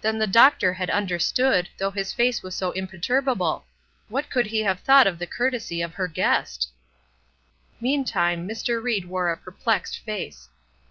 [0.00, 3.66] Then the doctor had understood, though his face was so imperturbable!
[4.08, 6.70] What could he have thought of the courtesy of her guest?
[7.78, 8.82] Meantime Mr.
[8.82, 10.48] Ried wore a perplexed face.